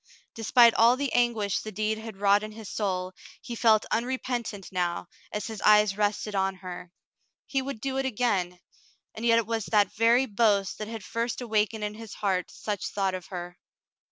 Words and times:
Despite 0.33 0.73
all 0.73 0.97
the 0.97 1.13
anguish 1.13 1.59
the 1.59 1.71
deed 1.71 1.99
had 1.99 2.17
wrought 2.17 2.41
in 2.41 2.53
his 2.53 2.67
soul, 2.71 3.13
he 3.39 3.53
felt 3.55 3.85
unrepentant 3.91 4.71
now, 4.71 5.05
as 5.31 5.45
his 5.45 5.61
eyes 5.61 5.95
rested 5.95 6.33
on 6.33 6.55
her. 6.55 6.91
He 7.45 7.61
would 7.61 7.79
do 7.79 7.97
it 7.97 8.05
again, 8.07 8.59
and 9.13 9.27
yet 9.27 9.37
it 9.37 9.45
was 9.45 9.65
that 9.65 9.93
very 9.93 10.25
boast 10.25 10.79
that 10.79 10.87
had 10.87 11.03
first 11.03 11.39
awakened 11.39 11.83
in 11.83 11.93
his 11.93 12.15
heart 12.15 12.49
such 12.49 12.87
thought 12.87 13.13
of 13.13 13.27
her. 13.27 13.59